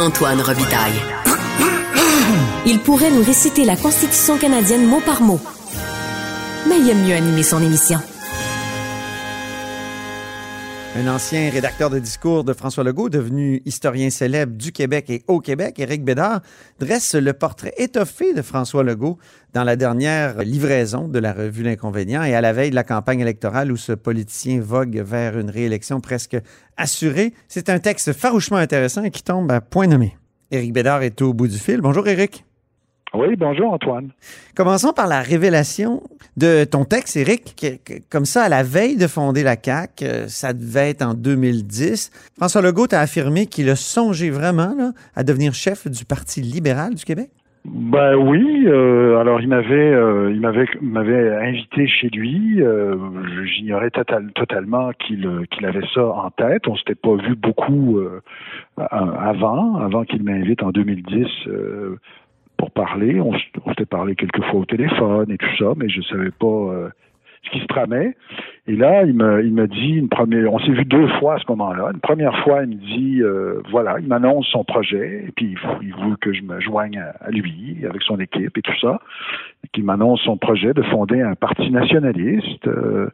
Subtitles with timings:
[0.00, 0.98] Antoine Robitaille.
[2.64, 5.38] Il pourrait nous réciter la Constitution canadienne mot par mot.
[6.66, 7.98] Mais il aime mieux animer son émission.
[10.96, 15.38] Un ancien rédacteur de discours de François Legault, devenu historien célèbre du Québec et au
[15.38, 16.40] Québec, Éric Bédard,
[16.80, 19.16] dresse le portrait étoffé de François Legault
[19.54, 23.20] dans la dernière livraison de la revue L'Inconvénient et à la veille de la campagne
[23.20, 26.36] électorale où ce politicien vogue vers une réélection presque
[26.76, 27.34] assurée.
[27.46, 30.16] C'est un texte farouchement intéressant et qui tombe à point nommé.
[30.50, 31.80] Éric Bédard est au bout du fil.
[31.80, 32.44] Bonjour Éric.
[33.12, 34.10] Oui, bonjour Antoine.
[34.54, 36.00] Commençons par la révélation
[36.36, 37.56] de ton texte, Éric.
[38.08, 42.10] Comme ça, à la veille de fonder la CAQ, euh, ça devait être en 2010.
[42.36, 46.94] François Legault a affirmé qu'il a songé vraiment là, à devenir chef du Parti libéral
[46.94, 47.30] du Québec?
[47.66, 52.62] Ben oui, euh, alors il m'avait euh, il m'avait m'avait invité chez lui.
[52.62, 52.96] Euh,
[53.44, 56.66] J'ignorais total, totalement qu'il qu'il avait ça en tête.
[56.68, 58.00] On s'était pas vu beaucoup
[58.78, 61.26] avant, avant qu'il m'invite en 2010
[62.60, 63.20] pour parler.
[63.20, 63.32] On,
[63.70, 66.90] s'était parlé quelques fois au téléphone et tout ça, mais je savais pas
[67.42, 68.14] ce qui se tramait.
[68.66, 71.90] Et là, il me dit une première, on s'est vu deux fois à ce moment-là.
[71.92, 75.88] Une première fois, il me dit, euh, voilà, il m'annonce son projet, et puis il,
[75.88, 79.00] il veut que je me joigne à, lui, avec son équipe et tout ça,
[79.72, 83.08] qu'il m'annonce son projet de fonder un parti nationaliste, euh,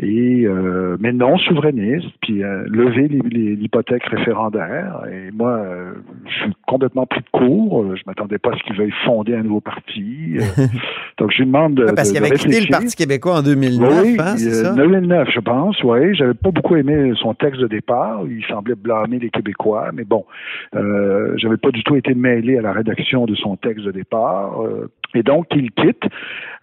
[0.00, 5.02] et euh, mais non souverainiste, puis euh, lever l'hypothèque référendaire.
[5.10, 5.92] Et moi, euh,
[6.26, 7.94] je suis complètement pris de court.
[7.94, 10.36] Je m'attendais pas à ce qu'il veuille fonder un nouveau parti.
[11.18, 14.16] donc je lui demande de, parce qu'il avait quitté le Parti québécois en 2009, oui,
[14.18, 14.74] hein, c'est ça?
[14.74, 16.14] 2009, je pense, oui.
[16.14, 18.22] J'avais pas beaucoup aimé son texte de départ.
[18.28, 20.24] Il semblait blâmer les Québécois, mais bon,
[20.74, 24.62] euh, j'avais pas du tout été mêlé à la rédaction de son texte de départ.
[24.62, 26.02] Euh, et donc, il quitte.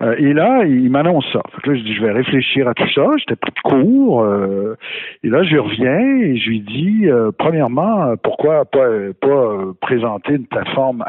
[0.01, 1.41] Euh, et là, il m'annonce ça.
[1.55, 3.07] Fait que là, je dis, je vais réfléchir à tout ça.
[3.21, 4.23] J'étais pris de court.
[4.23, 4.75] Euh,
[5.23, 8.87] et là, je reviens et je lui dis, euh, premièrement, pourquoi pas,
[9.19, 11.03] pas présenter une plateforme,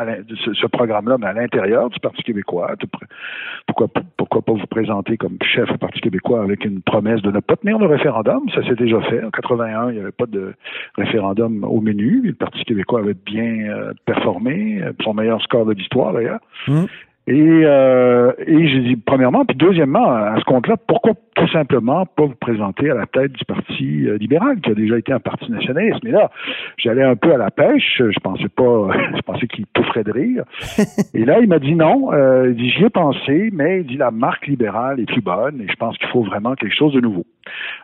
[0.45, 2.75] ce, programme-là, mais à l'intérieur du Parti québécois?
[3.67, 7.41] Pourquoi, pourquoi pas vous présenter comme chef du Parti québécois avec une promesse de ne
[7.41, 8.49] pas tenir le référendum?
[8.55, 9.25] Ça s'est déjà fait.
[9.25, 10.55] En 81, il n'y avait pas de
[10.97, 12.23] référendum au menu.
[12.25, 16.41] Le Parti québécois avait bien performé, son meilleur score de l'histoire, d'ailleurs.
[16.69, 16.85] Mmh.
[17.29, 22.25] Et, euh, et j'ai dit, premièrement, puis deuxièmement, à ce compte-là, pourquoi tout simplement pas
[22.25, 25.51] vous présenter à la tête du Parti euh, libéral, qui a déjà été un parti
[25.51, 26.01] nationaliste?
[26.03, 26.33] Mais là,
[26.79, 30.45] j'allais un peu à la pêche, je pensais pas, je pensais qu'il toufferait de rire.
[31.15, 33.97] Et là, il m'a dit non, euh, il dit, j'y ai pensé, mais il dit,
[33.97, 37.01] la marque libérale est plus bonne et je pense qu'il faut vraiment quelque chose de
[37.01, 37.25] nouveau.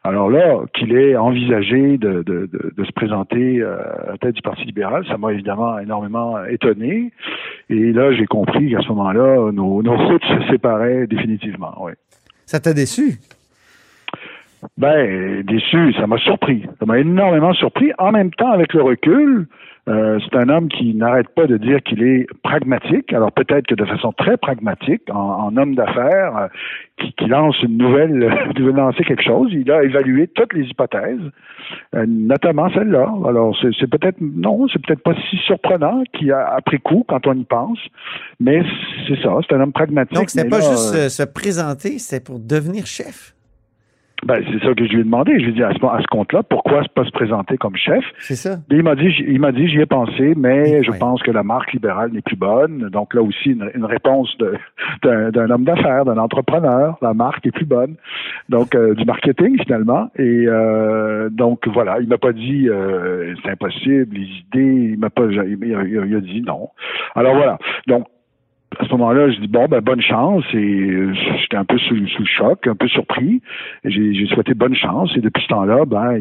[0.02, 3.76] Alors là, qu'il ait envisagé de, de, de, de se présenter euh,
[4.08, 7.12] à la tête du Parti libéral, ça m'a évidemment énormément étonné.
[7.70, 11.92] Et là, j'ai compris qu'à ce moment-là, nos, nos routes se séparaient définitivement, oui.
[12.46, 13.18] Ça t'a déçu?
[14.76, 16.64] Ben, déçu, ça m'a surpris.
[16.80, 17.92] Ça m'a énormément surpris.
[17.98, 19.46] En même temps, avec le recul,
[19.88, 23.12] euh, c'est un homme qui n'arrête pas de dire qu'il est pragmatique.
[23.12, 26.46] Alors peut-être que de façon très pragmatique, en, en homme d'affaires, euh,
[26.98, 29.50] qui, qui, lance une nouvelle, qui veut lancer quelque chose.
[29.52, 31.20] Il a évalué toutes les hypothèses,
[31.94, 33.10] euh, notamment celle-là.
[33.26, 37.34] Alors c'est peut-être non, c'est peut-être pas si surprenant qu'il a après coup quand on
[37.34, 37.78] y pense,
[38.40, 38.62] mais
[39.06, 39.30] c'est ça.
[39.48, 40.14] C'est un homme pragmatique.
[40.14, 43.34] Donc c'est pas juste euh, se présenter, c'est pour devenir chef.
[44.24, 45.32] Ben, c'est ça que je lui ai demandé.
[45.38, 48.04] Je lui ai dit à ce, à ce compte-là, pourquoi pas se présenter comme chef?
[48.18, 48.54] C'est ça.
[48.70, 51.42] Et il m'a dit, il m'a dit, j'y ai pensé, mais je pense que la
[51.42, 52.88] marque libérale n'est plus bonne.
[52.90, 54.36] Donc là aussi, une, une réponse
[55.02, 56.98] d'un homme d'affaires, d'un entrepreneur.
[57.00, 57.94] La marque est plus bonne.
[58.48, 60.10] Donc, euh, du marketing, finalement.
[60.16, 65.10] Et euh, donc, voilà, il m'a pas dit, euh, c'est impossible, les idées, il m'a
[65.10, 66.70] pas, il, il, il a dit non.
[67.14, 67.58] Alors voilà.
[67.86, 68.06] Donc,
[68.78, 70.44] à ce moment-là, je dis bon, ben bonne chance.
[70.54, 73.42] Et euh, j'étais un peu sous, sous, le choc, un peu surpris.
[73.84, 75.10] J'ai souhaité bonne chance.
[75.16, 76.20] Et depuis ce temps-là, ben,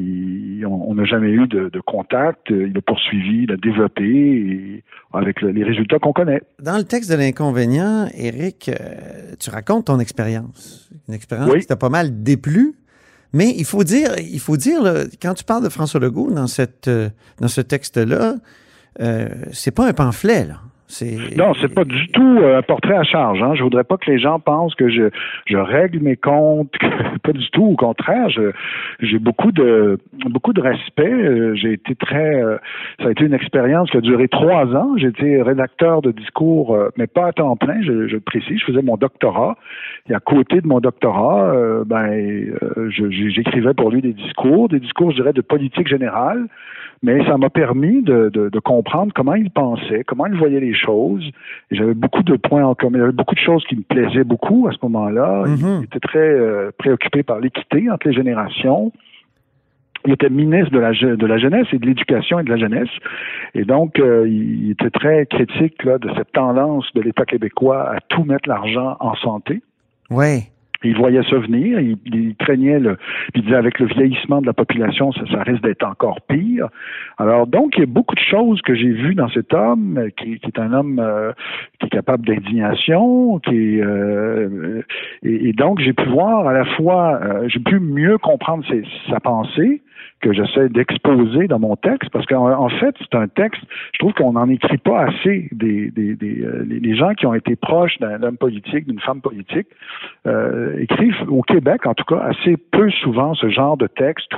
[0.65, 2.49] on n'a jamais eu de, de, contact.
[2.49, 4.83] Il a poursuivi, il a développé et,
[5.13, 6.41] avec les résultats qu'on connaît.
[6.61, 10.89] Dans le texte de l'inconvénient, Eric, euh, tu racontes ton expérience.
[11.07, 12.73] Une expérience qui t'a pas mal déplu.
[13.33, 14.79] Mais il faut dire, il faut dire,
[15.21, 18.35] quand tu parles de François Legault dans cette, euh, dans ce texte-là,
[19.01, 20.61] euh, c'est pas un pamphlet, là.
[21.35, 23.43] Non, c'est pas du tout euh, un portrait à charge.
[23.43, 23.55] Hein.
[23.55, 25.09] Je voudrais pas que les gens pensent que je,
[25.57, 26.73] règle mes comptes.
[27.23, 27.65] pas du tout.
[27.65, 28.29] Au contraire,
[28.99, 29.99] j'ai beaucoup de
[30.29, 31.11] beaucoup de respect.
[31.11, 32.41] Euh, j'ai été très.
[32.41, 32.57] Euh,
[32.99, 34.95] ça a été une expérience qui a duré trois ans.
[34.95, 37.81] Été rédacteur de discours, mais pas à temps plein.
[37.81, 38.59] Je, je précise.
[38.59, 39.57] Je faisais mon doctorat.
[40.09, 41.53] Et à côté de mon doctorat,
[41.85, 42.45] ben,
[42.89, 46.47] j'écrivais pour lui des discours, des discours, je dirais, de politique générale
[47.03, 50.73] mais ça m'a permis de, de, de, comprendre comment il pensait, comment il voyait les
[50.77, 51.23] choses.
[51.71, 52.97] J'avais beaucoup de points en commun.
[52.97, 55.43] Il y avait beaucoup de choses qui me plaisaient beaucoup à ce moment-là.
[55.47, 55.83] Il mm-hmm.
[55.83, 58.91] était très euh, préoccupé par l'équité entre les générations.
[60.05, 62.89] Il était ministre de la, de la jeunesse et de l'éducation et de la jeunesse.
[63.55, 67.99] Et donc, euh, il était très critique là, de cette tendance de l'État québécois à
[68.07, 69.61] tout mettre l'argent en santé.
[70.09, 70.43] Oui.
[70.83, 72.97] Il voyait ça venir, il, craignait le,
[73.35, 76.67] il disait avec le vieillissement de la population, ça, ça risque d'être encore pire.
[77.17, 80.09] Alors donc il y a beaucoup de choses que j'ai vues dans cet homme, euh,
[80.09, 81.31] qui, qui est un homme euh,
[81.79, 84.81] qui est capable d'indignation, qui euh,
[85.23, 88.63] et, donc j'ai pu voir à la fois, j'ai pu mieux comprendre
[89.09, 89.81] sa pensée,
[90.21, 93.61] que j'essaie d'exposer dans mon texte, parce qu'en en fait, c'est un texte,
[93.93, 97.33] je trouve qu'on n'en écrit pas assez des, des, des euh, les gens qui ont
[97.33, 99.67] été proches d'un homme politique, d'une femme politique,
[100.25, 104.31] euh, écrivent au Québec, en tout cas, assez peu souvent ce genre de texte.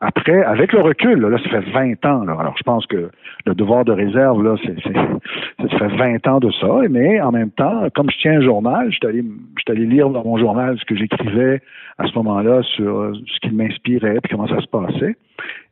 [0.00, 2.24] Après, avec le recul, là, ça fait 20 ans.
[2.24, 3.10] Là, alors, je pense que
[3.46, 6.68] le devoir de réserve, là, c'est, ça fait 20 ans de ça.
[6.90, 9.24] Mais en même temps, comme je tiens un journal, je suis allé,
[9.68, 11.62] allé lire dans mon journal ce que j'écrivais
[11.98, 15.16] à ce moment-là sur ce qui m'inspirait, puis comment ça se passait.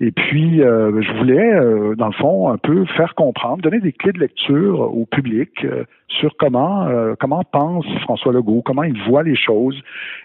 [0.00, 3.92] Et puis, euh, je voulais, euh, dans le fond, un peu faire comprendre, donner des
[3.92, 6.88] clés de lecture au public euh, sur comment
[7.20, 9.80] comment pense François Legault, comment il voit les choses,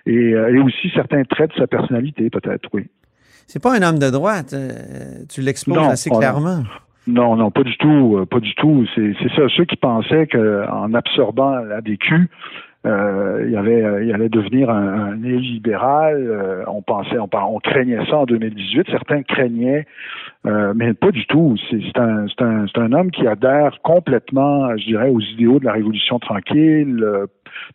[0.05, 2.87] et, et aussi certains traits de sa personnalité, peut-être, oui.
[3.47, 4.55] C'est pas un homme de droite,
[5.29, 6.63] tu l'exposes assez clairement.
[7.05, 8.87] Non, non, pas du tout, pas du tout.
[8.95, 12.29] C'est ça, ceux qui pensaient qu'en absorbant la DQ,
[12.85, 15.23] euh, il, avait, euh, il allait devenir un, un.
[15.23, 18.87] Euh, on pensait, on, on, craignait ça en 2018.
[18.91, 19.85] Certains craignaient,
[20.43, 21.55] mais pas du tout.
[21.69, 26.19] C'est un, un, un homme qui adhère complètement, je dirais, aux idéaux de la révolution
[26.19, 27.03] tranquille,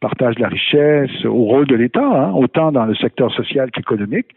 [0.01, 4.29] partage de la richesse, au rôle de l'État, hein, autant dans le secteur social qu'économique.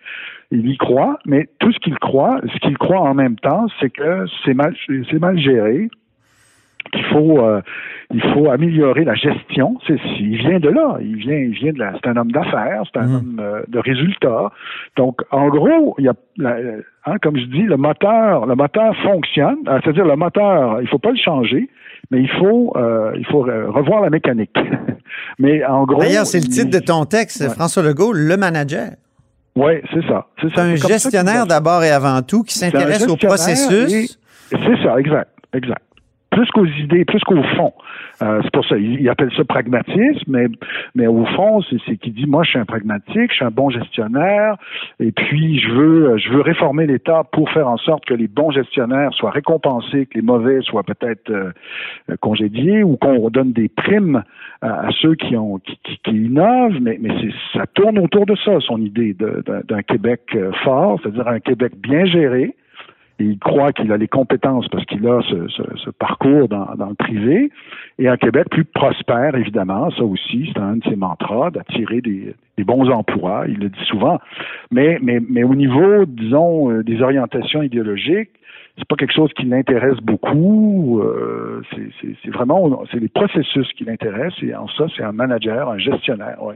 [0.52, 3.90] Il y croit, mais tout ce qu'il croit, ce qu'il croit en même temps, c'est
[3.90, 5.90] que c'est mal, c'est mal géré,
[6.94, 7.62] qu'il faut euh,
[8.13, 9.78] il faut améliorer la gestion.
[9.88, 10.98] C'est, il vient de là.
[11.01, 11.94] Il vient, il vient de là.
[11.95, 13.16] C'est un homme d'affaires, c'est un mm.
[13.16, 14.51] homme euh, de résultats.
[14.98, 16.13] Donc, en gros, il y a,
[17.06, 19.57] hein, comme je dis, le moteur, le moteur fonctionne.
[19.68, 21.69] Euh, c'est-à-dire le moteur, il faut pas le changer,
[22.12, 22.75] mais il faut,
[23.18, 24.56] il faut revoir la mécanique.
[25.40, 26.00] mais en gros.
[26.00, 28.92] D'ailleurs, c'est le titre de ton texte, François Legault, le manager.
[29.56, 30.28] Oui, c'est ça.
[30.42, 34.19] C'est, un gestionnaire d'abord et avant tout qui s'intéresse au processus.
[34.50, 35.81] C'est ça, exact, exact
[36.33, 37.74] plus qu'aux idées, plus qu'au fond.
[38.21, 40.47] Euh, c'est pour ça, il, appelle ça pragmatisme, mais,
[40.95, 43.69] mais au fond, c'est qu'il dit, moi, je suis un pragmatique, je suis un bon
[43.69, 44.56] gestionnaire,
[45.00, 48.51] et puis je veux, je veux réformer l'État pour faire en sorte que les bons
[48.51, 51.52] gestionnaires soient récompensés, que les mauvais soient peut-être euh,
[52.19, 54.23] congédiés, ou qu'on redonne des primes
[54.61, 57.13] à, ceux qui ont qui, qui, innovent, mais, mais
[57.54, 62.06] ça tourne autour de ça, son idée d'un Québec euh, fort, c'est-à-dire un Québec bien
[62.06, 62.56] géré,
[63.20, 67.52] il croit qu'il a les compétences parce qu'il a ce, parcours dans, le privé.
[68.00, 72.36] Et un Québec plus prospère, évidemment, ça aussi, c'est un de ses mantras, d'attirer des,
[72.64, 74.20] bons emplois, il le dit souvent.
[74.72, 78.32] Mais, mais, mais au niveau, disons, euh, des orientations idéologiques,
[78.78, 81.00] c'est pas quelque chose qui l'intéresse beaucoup.
[81.02, 84.42] Euh, c'est vraiment, c'est les processus qui l'intéressent.
[84.42, 86.56] Et en ça, c'est un manager, un gestionnaire, ouais.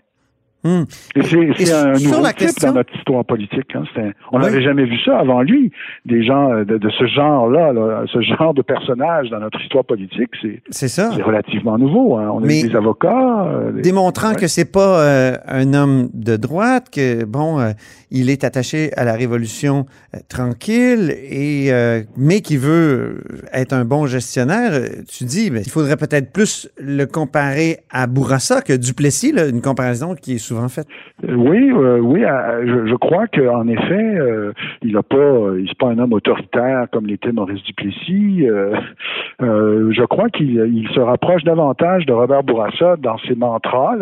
[0.64, 0.84] Hmm.
[1.16, 3.76] C'est un nouveau type dans notre histoire politique.
[3.76, 3.84] Hein.
[4.32, 5.72] on n'avait jamais vu ça avant lui.
[6.06, 7.74] Des gens euh, de, ce genre-là,
[8.12, 10.32] ce genre de personnage dans notre histoire politique,
[10.70, 11.12] c'est ça.
[11.16, 12.18] C'est relativement nouveau.
[12.18, 12.32] Hein.
[12.34, 13.46] On a des avocats.
[13.46, 17.60] Euh, démontrant que c'est pas euh, un homme de droite, que bon,
[18.10, 19.86] il est attaché à la révolution
[20.28, 21.72] tranquille et
[22.18, 23.24] mais qui veut
[23.54, 24.72] être un bon gestionnaire.
[25.08, 29.62] Tu dis, ben, il faudrait peut-être plus le comparer à Bourassa que Duplessis, là, une
[29.62, 30.88] comparaison qui est souvent fait.
[31.24, 34.18] Oui, oui, je, crois qu'en effet,
[34.82, 38.48] il a pas, il n'est pas un homme autoritaire comme l'était Maurice Duplessis.
[39.40, 43.96] je crois qu'il se rapproche davantage de Robert Bourassa dans ses mantras,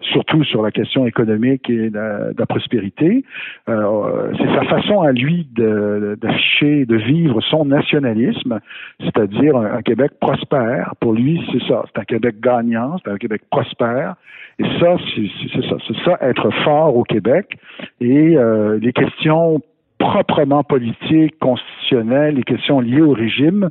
[0.00, 3.24] surtout sur la question économique et de, la prospérité.
[3.66, 8.60] C'est sa façon à lui d'afficher, de, vivre son nationalisme,
[9.00, 10.94] c'est-à-dire un, Québec prospère.
[11.00, 11.84] Pour lui, c'est ça.
[11.86, 14.14] C'est un Québec gagnant, c'est un Québec prospère.
[14.58, 15.76] Et ça, c'est ça.
[15.86, 17.56] C'est ça, être fort au Québec.
[18.00, 19.60] Et euh, les questions
[19.98, 23.68] proprement politiques, constitutionnelles, les questions liées au régime,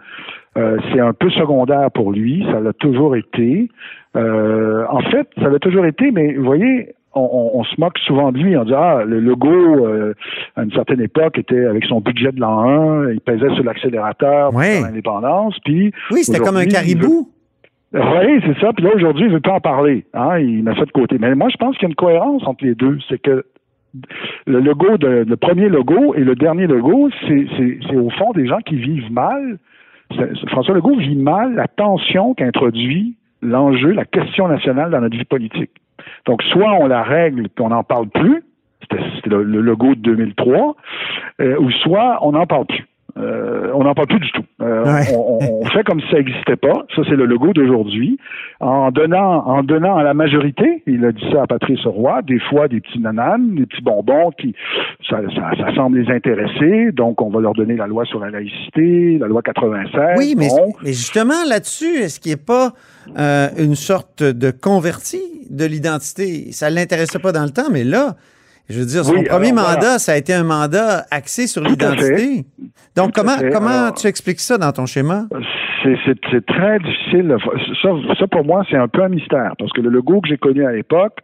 [0.57, 2.45] euh, c'est un peu secondaire pour lui.
[2.51, 3.69] Ça l'a toujours été.
[4.15, 8.39] Euh, en fait, ça l'a toujours été, mais vous voyez, on, se moque souvent de
[8.39, 8.57] lui.
[8.57, 10.13] On dit ah le logo euh,
[10.55, 14.49] à une certaine époque était avec son budget de l'an 1, il pesait sur l'accélérateur
[14.51, 15.57] pour l'indépendance.
[15.63, 17.29] Puis oui, c'était comme un caribou.
[17.93, 18.73] Oui, c'est ça.
[18.73, 20.05] Puis là aujourd'hui, il veut pas en parler.
[20.13, 21.17] Hein, il met ça de côté.
[21.19, 22.97] Mais moi, je pense qu'il y a une cohérence entre les deux.
[23.07, 23.45] C'est que
[24.47, 28.59] le logo de, le premier logo et le dernier logo, c'est au fond des gens
[28.65, 29.59] qui vivent mal.
[30.47, 35.71] François Legault vit mal la tension qu'introduit l'enjeu, la question nationale dans notre vie politique.
[36.25, 38.43] Donc, soit on la règle et on n'en parle plus,
[38.81, 40.75] c'était le, logo de 2003,
[41.41, 42.85] euh, ou soit on n'en parle plus.
[43.15, 44.43] Euh, on n'en parle plus du tout.
[44.61, 46.85] Euh, on, fait comme si ça n'existait pas.
[46.95, 48.17] Ça, c'est le logo d'aujourd'hui.
[48.59, 52.39] En donnant, en donnant à la majorité, il a dit ça à Patrice Roy, des
[52.39, 54.55] fois des petits nananes, des petits bonbons qui,
[55.09, 56.91] ça, ça, semble les intéresser.
[56.91, 60.15] Donc, on va leur donner la loi sur la laïcité, la loi 96.
[60.17, 60.47] Oui, mais,
[60.83, 62.73] mais justement là-dessus, est-ce qu'il n'y a pas
[63.17, 66.51] euh, une sorte de converti de l'identité?
[66.51, 68.15] Ça ne l'intéressait pas dans le temps, mais là,
[68.69, 72.45] je veux dire, son premier mandat, ça a été un mandat axé sur l'identité.
[72.95, 75.25] Donc, comment, comment tu expliques ça dans ton schéma?
[75.83, 77.35] C'est très difficile.
[77.81, 79.53] Ça, ça, pour moi, c'est un peu un mystère.
[79.59, 81.19] Parce que le logo que j'ai connu à l'époque,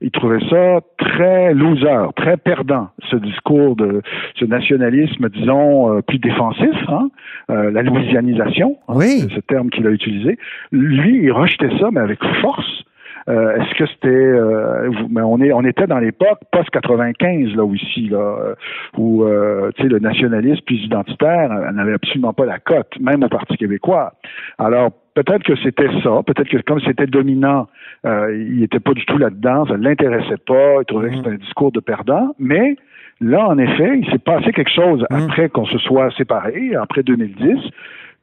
[0.00, 4.02] il trouvait ça très loser, très perdant, ce discours de
[4.38, 7.08] ce nationalisme, disons, euh, plus défensif, hein,
[7.50, 9.26] euh, la louisianisation, hein, oui.
[9.34, 10.38] ce terme qu'il a utilisé.
[10.70, 12.84] Lui, il rejetait ça, mais avec force.
[13.28, 17.64] Euh, est-ce que c'était euh, mais on est on était dans l'époque post 95 là
[17.64, 18.54] aussi là euh,
[18.96, 19.26] où
[19.74, 24.12] tu sais le nationalisme puis identitaire n'avait absolument pas la cote même au Parti québécois.
[24.58, 27.66] Alors peut-être que c'était ça, peut-être que comme c'était dominant,
[28.04, 31.34] il n'était pas du tout là-dedans, ça ne l'intéressait pas, il trouvait que c'était un
[31.36, 32.76] discours de perdant, mais
[33.20, 35.24] là, en effet, il s'est passé quelque chose mm-hmm.
[35.24, 37.58] après qu'on se soit séparés, après 2010,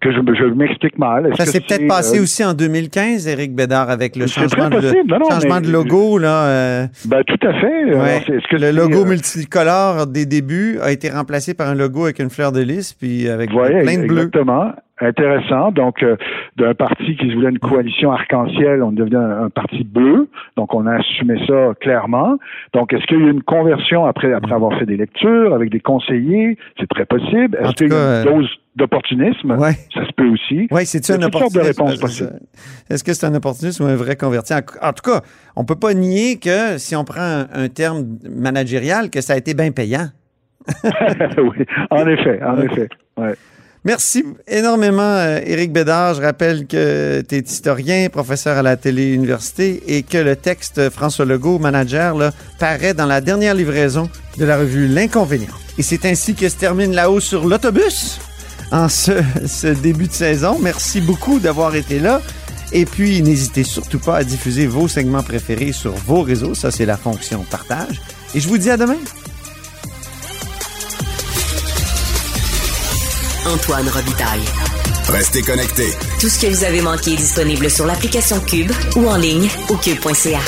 [0.04, 1.32] que je, je m'explique mal.
[1.38, 4.82] Ça s'est peut-être passé euh, aussi en 2015, Éric Bédard, avec le changement, de,
[5.30, 6.18] changement de logo.
[6.18, 8.42] Là, euh, ben, tout à fait.
[8.50, 12.30] que le logo euh, multicolore des débuts a été remplacé par un logo avec une
[12.30, 14.24] fleur de lys, puis avec plein de bleu.
[14.24, 15.72] Exactement intéressant.
[15.72, 16.06] Donc,
[16.58, 20.30] d'un parti qui se voulait une coalition arc-en-ciel, on devient un, parti bleu.
[20.58, 22.38] Donc, on a assumé ça clairement.
[22.74, 25.70] Donc, est-ce qu'il y a eu une conversion après, après avoir fait des lectures avec
[25.70, 26.58] des conseillers?
[26.80, 27.58] C'est très possible.
[27.62, 29.58] Est-ce qu'il y a une dose d'opportunisme?
[29.94, 30.68] Ça se peut aussi.
[30.72, 31.84] Oui, c'est une opportunisme?
[32.90, 34.54] Est-ce que c'est un opportunisme ou un vrai converti?
[34.54, 35.22] En, tout cas,
[35.56, 39.54] on peut pas nier que si on prend un, terme managérial, que ça a été
[39.54, 40.08] bien payant.
[41.38, 42.88] oui, en effet, en effet.
[43.86, 46.14] Merci énormément, euh, Éric Bédard.
[46.14, 51.26] Je rappelle que tu es historien, professeur à la télé-université et que le texte François
[51.26, 55.54] Legault, manager, paraît dans la dernière livraison de la revue L'Inconvénient.
[55.78, 58.20] Et c'est ainsi que se termine la hausse sur l'autobus
[58.72, 60.60] en ce, début de saison.
[60.62, 62.22] Merci beaucoup d'avoir été là.
[62.72, 66.56] Et puis, n'hésitez surtout pas à diffuser vos segments préférés sur vos réseaux.
[66.56, 68.02] Ça, c'est la fonction partage.
[68.34, 68.98] Et je vous dis à demain.
[73.54, 74.46] Antoine Robitaille.
[75.10, 75.94] Restez connectés.
[76.20, 79.76] Tout ce que vous avez manqué est disponible sur l'application Cube ou en ligne au
[79.76, 80.40] cube.ca.